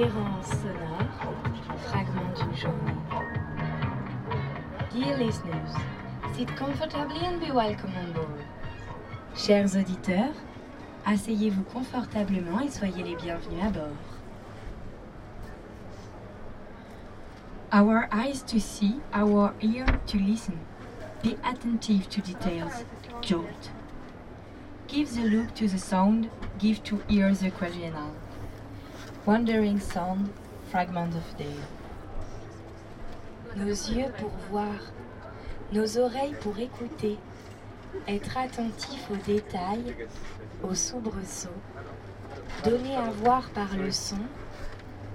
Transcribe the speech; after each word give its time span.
Sonore, 0.00 1.04
fragment 1.84 2.32
d'une 2.34 2.56
journée. 2.56 2.94
Dear 4.90 5.18
listeners, 5.18 5.76
sit 6.34 6.48
comfortably 6.56 7.26
and 7.26 7.38
be 7.38 7.50
welcome 7.52 7.92
on 7.94 8.10
board. 8.12 8.44
Chers 9.36 9.76
auditeurs, 9.76 10.32
asseyez-vous 11.04 11.64
confortablement 11.64 12.60
et 12.60 12.70
soyez 12.70 13.02
les 13.02 13.14
bienvenus 13.14 13.62
à 13.62 13.68
bord. 13.68 13.92
Our 17.70 18.08
eyes 18.10 18.42
to 18.46 18.58
see, 18.58 19.00
our 19.12 19.52
ear 19.60 19.84
to 20.06 20.18
listen. 20.18 20.58
Be 21.22 21.36
attentive 21.44 22.08
to 22.08 22.22
details. 22.22 22.84
Jolt. 23.20 23.70
Give 24.88 25.14
the 25.14 25.28
look 25.28 25.54
to 25.56 25.68
the 25.68 25.78
sound, 25.78 26.30
give 26.58 26.82
to 26.84 27.02
ear 27.10 27.34
the 27.34 27.50
quadriennal. 27.50 28.14
Wandering 29.30 29.78
sound, 29.78 30.28
fragment 30.72 31.14
of 31.14 31.36
day. 31.36 31.54
Nos 33.54 33.88
yeux 33.88 34.12
pour 34.18 34.32
voir, 34.50 34.74
nos 35.72 35.98
oreilles 35.98 36.34
pour 36.40 36.58
écouter, 36.58 37.16
être 38.08 38.36
attentif 38.36 39.08
aux 39.08 39.24
détails, 39.24 39.94
aux 40.64 40.74
soubresauts, 40.74 41.62
donner 42.64 42.96
à 42.96 43.08
voir 43.22 43.48
par 43.50 43.76
le 43.76 43.92
son, 43.92 44.18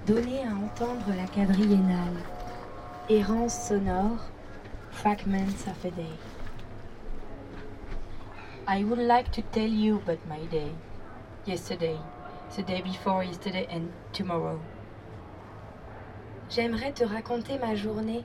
donner 0.06 0.46
à 0.46 0.54
entendre 0.64 1.12
la 1.14 1.26
quadriennale, 1.26 2.16
errance 3.10 3.68
sonore, 3.68 4.30
fragments 4.92 5.66
of 5.66 5.84
a 5.84 5.90
day. 5.90 6.16
I 8.66 8.82
would 8.82 9.06
like 9.06 9.30
to 9.32 9.42
tell 9.42 9.68
you 9.68 9.96
about 9.96 10.26
my 10.26 10.42
day. 10.46 10.72
Yesterday, 11.46 11.98
the 12.54 12.62
day 12.62 12.80
before 12.80 13.24
yesterday 13.24 13.66
and 13.70 13.92
tomorrow. 14.12 14.60
J'aimerais 16.48 16.92
te 16.92 17.04
raconter 17.04 17.58
ma 17.58 17.74
journée 17.74 18.24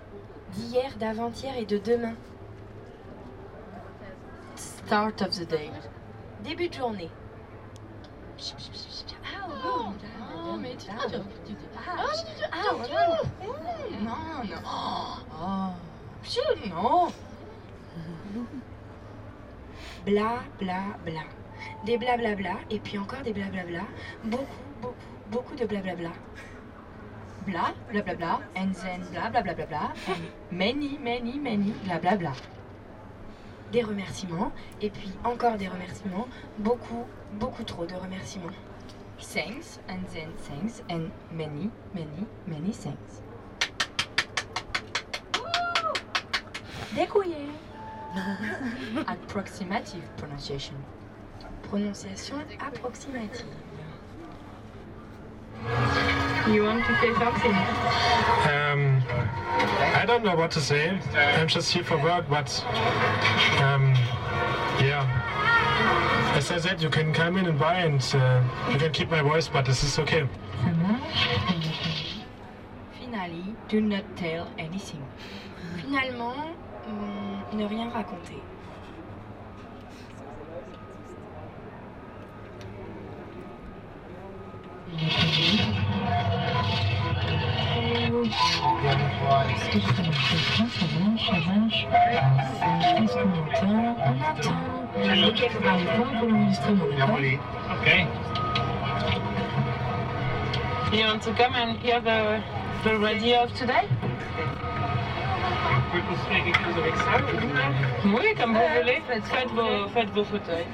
d'hier, 0.54 0.96
d'avant-hier 1.00 1.58
et 1.58 1.66
de 1.66 1.78
demain. 1.78 2.16
Start 4.56 5.22
of 5.22 5.32
the 5.32 5.46
day. 5.46 5.72
Début 6.44 6.70
de 6.70 6.74
journée. 6.74 7.10
Ah, 9.24 9.48
oh, 9.66 9.94
Oh, 10.44 10.58
mais 10.58 10.76
tu. 10.76 10.90
Non, 14.02 14.44
non. 14.44 14.62
Oh, 15.40 15.70
non. 16.70 17.12
Bla, 20.06 20.44
bla, 20.60 20.98
bla. 21.06 21.22
Des 21.86 21.98
blablabla, 21.98 22.58
et 22.70 22.80
puis 22.80 23.00
encore 23.00 23.22
des 23.24 23.34
blablabla. 23.34 23.82
Beaucoup, 24.24 24.46
beaucoup, 24.82 24.96
beaucoup 25.32 25.56
de 25.56 25.66
blablabla. 25.66 26.12
Bla, 27.48 27.74
blablabla, 27.90 28.40
and 28.56 28.74
then 28.74 29.02
bla, 29.12 29.32
blablabla, 29.32 29.94
and 30.08 30.22
many, 30.52 31.00
many, 31.00 31.40
many, 31.40 31.74
blablabla. 31.84 32.34
Des 33.72 33.82
remerciements, 33.84 34.52
et 34.80 34.92
puis 34.92 35.12
encore 35.24 35.58
des 35.58 35.70
remerciements. 35.70 36.28
Beaucoup, 36.60 37.06
beaucoup 37.40 37.64
trop 37.64 37.88
de 37.88 37.96
remerciements. 37.96 38.54
Thanks, 39.20 39.80
and 39.90 40.04
then 40.14 40.30
thanks, 40.48 40.84
and 40.88 41.10
many, 41.32 41.72
many, 41.96 42.28
many 42.46 42.72
thanks. 42.72 43.24
Découillé. 46.94 47.48
Approximative 49.08 50.04
pronunciation. 50.18 50.76
Prononciation 51.72 52.44
approximative. 52.60 53.46
You 56.50 56.64
want 56.66 56.84
to 56.84 57.00
say 57.00 57.14
something? 57.14 57.56
Um, 58.52 59.02
I 59.96 60.04
don't 60.06 60.22
know 60.26 60.36
what 60.36 60.52
to 60.52 60.60
say. 60.60 61.00
I'm 61.16 61.48
just 61.48 61.72
here 61.72 61.86
for 61.86 61.98
work, 62.04 62.26
but 62.30 62.50
um, 63.62 63.94
yeah. 64.84 65.08
As 66.36 66.52
I 66.52 66.58
said, 66.58 66.82
you 66.82 66.90
can 66.90 67.14
come 67.14 67.38
in 67.38 67.46
and 67.46 67.58
buy, 67.58 67.76
and 67.76 68.02
uh, 68.16 68.44
you 68.70 68.78
can 68.78 68.92
keep 68.92 69.10
my 69.10 69.22
voice, 69.22 69.48
but 69.48 69.64
this 69.64 69.82
is 69.82 69.98
okay. 69.98 70.28
Finally, 73.00 73.56
do 73.70 73.80
not 73.80 74.04
tell 74.18 74.52
anything. 74.58 75.08
Finalement, 75.80 76.58
hum, 76.84 77.46
ne 77.54 77.66
rien 77.66 77.92
raconter. 77.92 78.42
Okay. 97.72 98.08
You 100.92 101.06
want 101.06 101.24
to 101.24 101.34
come 101.34 101.56
and 101.56 101.78
hear 101.80 102.02
the, 102.02 102.44
the 102.84 102.98
radio 102.98 103.44
of 103.44 103.54
today? 103.54 103.88
Oui, 108.06 108.34
comme 108.36 108.54
vous 108.54 108.68
voulez. 108.68 109.02
Faites 109.08 109.52
vos, 109.52 109.88
faites 109.90 110.12
vos 110.12 110.26
fauteuils. 110.26 110.66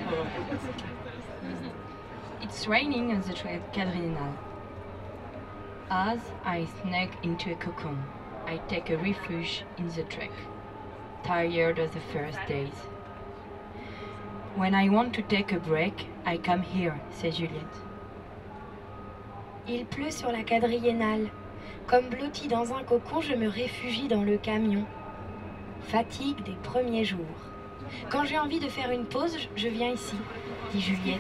It's 2.42 2.68
raining 2.68 3.12
on 3.12 3.22
the 3.22 3.34
quadriennal. 3.34 4.34
As 5.90 6.20
I 6.46 6.68
snug 6.82 7.10
into 7.24 7.52
a 7.52 7.56
cocoon, 7.56 8.04
I 8.48 8.60
take 8.70 8.90
a 8.90 8.98
refuge 8.98 9.66
in 9.78 9.90
the 9.90 10.04
trek, 10.04 10.32
tired 11.26 11.80
of 11.80 11.94
the 11.94 12.00
first 12.14 12.40
days. 12.48 12.74
When 14.56 14.74
I 14.74 14.88
want 14.88 15.14
to 15.16 15.22
take 15.22 15.52
a 15.52 15.60
break, 15.60 16.08
I 16.26 16.38
come 16.38 16.62
here, 16.62 16.98
said 17.12 17.34
Juliette. 17.34 17.78
Il 19.68 19.86
pleut 19.86 20.12
sur 20.12 20.32
la 20.32 20.44
quadriennale. 20.44 21.30
Comme 21.88 22.08
blotti 22.08 22.48
dans 22.48 22.72
un 22.72 22.84
cocon, 22.84 23.20
je 23.20 23.36
me 23.36 23.50
réfugie 23.50 24.08
dans 24.08 24.24
le 24.24 24.38
camion. 24.38 24.86
Fatigue 25.82 26.42
des 26.44 26.56
premiers 26.64 27.04
jours. 27.04 27.52
Quand 28.10 28.24
j'ai 28.24 28.40
envie 28.40 28.62
de 28.62 28.70
faire 28.70 28.92
une 28.92 29.06
pause, 29.06 29.38
je 29.58 29.68
viens 29.68 29.90
ici, 29.90 30.16
dit 30.72 30.80
Juliette. 30.80 31.20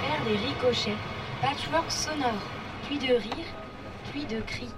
Faire 0.00 0.24
des 0.24 0.36
ricochets. 0.36 0.96
Patchwork 1.40 1.88
sonore. 1.88 2.42
Puis 2.86 2.98
de 2.98 3.14
rire, 3.14 3.46
puis 4.10 4.24
de 4.24 4.40
cris. 4.40 4.74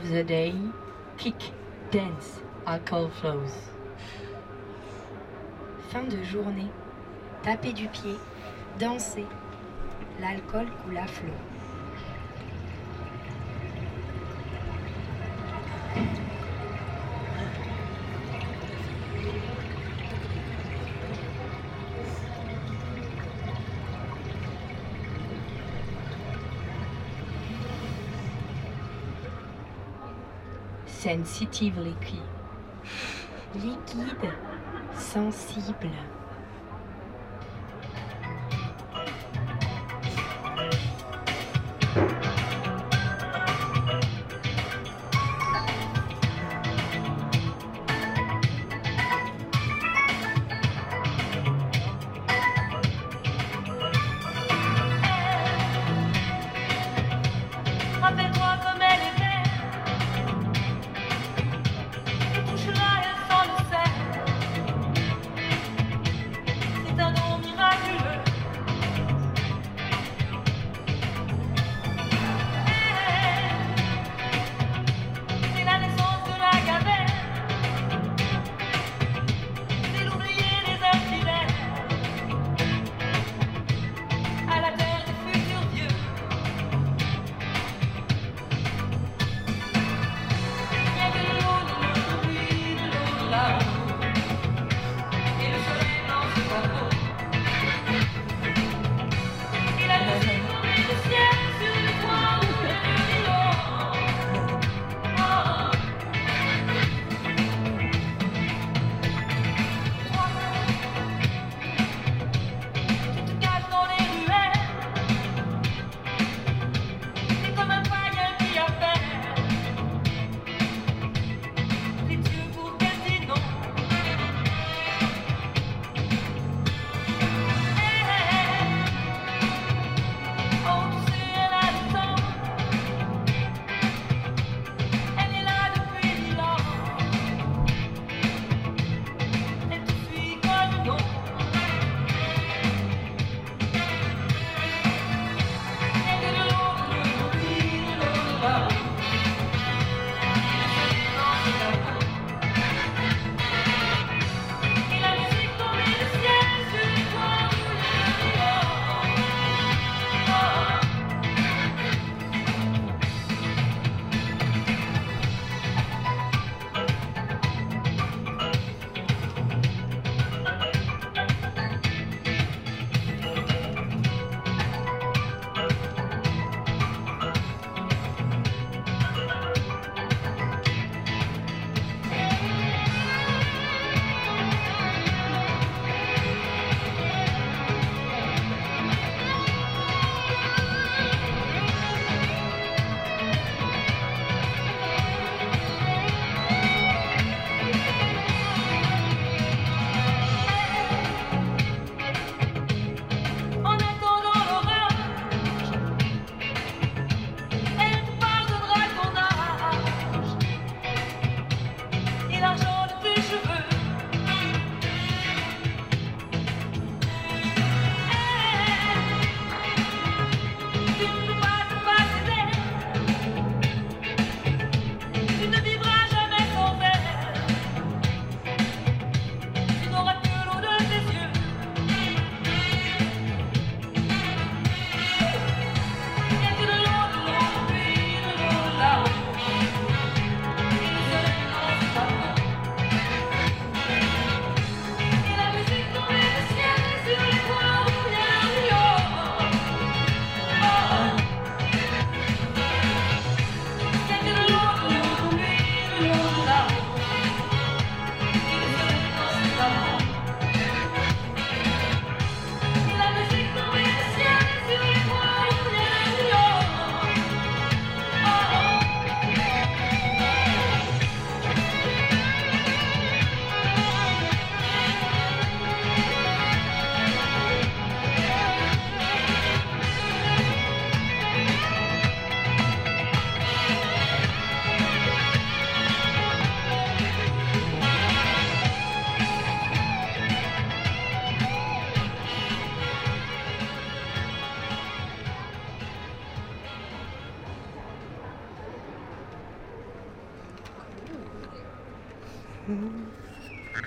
The 0.00 0.24
day, 0.24 0.54
kick, 1.18 1.52
dance, 1.90 2.40
alcohol 2.66 3.10
flows. 3.10 3.52
Fin 5.90 6.04
de 6.04 6.22
journée. 6.22 6.70
Taper 7.42 7.72
du 7.74 7.88
pied. 7.88 8.16
Danser. 8.78 9.26
L'alcool 10.20 10.66
coule 10.82 10.96
à 10.96 11.06
flot. 11.06 11.51
Sensitive 31.02 31.78
liquid. 31.78 32.22
Liquide. 33.56 34.32
Sensible. 34.96 36.21